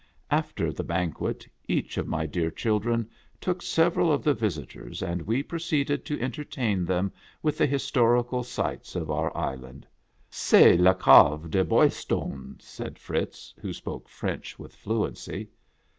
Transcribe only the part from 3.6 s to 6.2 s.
several of the visitors, and we proceeded to